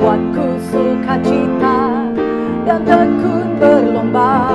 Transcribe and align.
membuatku 0.00 0.56
suka 0.72 1.14
cita 1.20 2.08
dan 2.64 2.80
tekun 2.88 3.60
berlomba. 3.60 4.48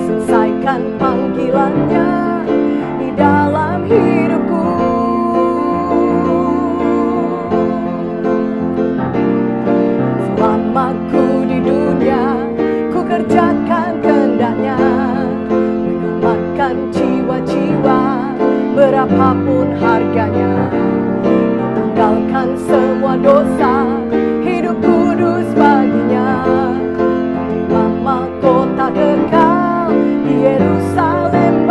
Selesaikan 0.00 0.96
panggilannya 0.96 2.08
di 2.96 3.08
dalam 3.12 3.84
hidupku. 3.84 4.64
Selama 10.24 10.88
ku 11.12 11.24
di 11.44 11.58
dunia 11.60 12.24
ku 12.96 13.00
kerjakan 13.04 14.00
kendaknya 14.00 14.80
menyelamatkan 15.52 16.76
jiwa-jiwa 16.96 18.00
berapa 18.72 19.28
Jerusalén. 29.30 31.65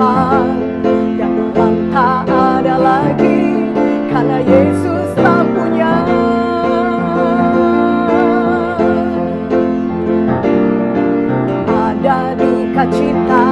Kehidupan 0.00 0.44
Yang 1.20 1.32
malam 1.36 1.74
tak 1.92 2.24
ada 2.32 2.74
lagi 2.80 3.40
Karena 4.08 4.38
Yesus 4.40 5.08
lampunya 5.20 5.94
ada 11.70 12.32
duka 12.32 12.84
cita 12.88 13.44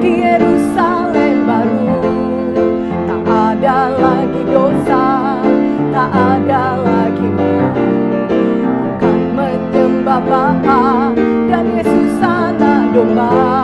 di 0.00 0.24
Yerusalem 0.24 1.44
baru. 1.44 2.00
Tak 3.04 3.22
ada 3.28 3.78
lagi 3.92 4.42
dosa 4.48 5.04
tak 5.92 6.10
ada 6.10 6.80
lagi 6.80 7.28
bukan 7.28 9.18
menyembah 9.36 10.20
Bapa 10.24 11.12
dan 11.52 11.64
Yesus 11.76 12.18
anak 12.24 12.82
domba 12.96 13.63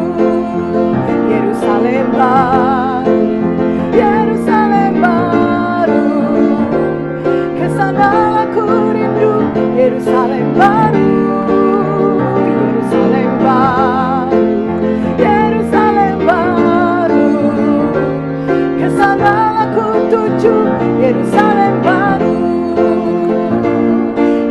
sanalah 19.01 19.65
ku 19.73 19.85
tuju 20.13 20.55
Yerusalem 21.01 21.73
baru. 21.81 22.37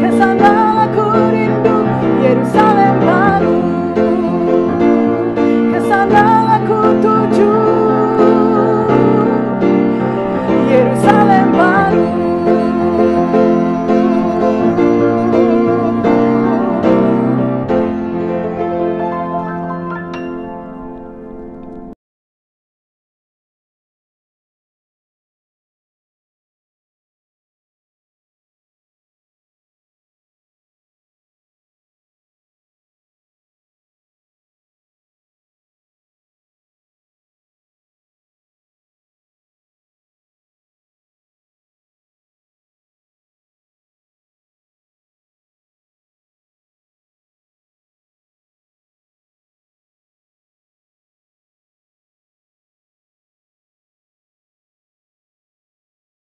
Ke 0.02 0.10
sanalah 0.18 0.90
rindu 1.30 1.76
Yerusalem 2.18 2.94
baru. 2.98 3.58
Ke 5.70 5.80
sanalah 5.86 6.60
tuju 6.98 7.52
Yerusalem 10.66 11.39